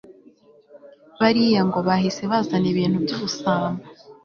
[1.21, 3.83] bariya ngo bahise bazana ibintu byubusambo